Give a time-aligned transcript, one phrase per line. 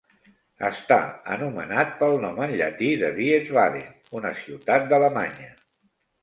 [0.69, 0.95] Està
[1.35, 5.53] anomenat pel nom en llatí de Wiesbaden, una ciutat d'Alemanya.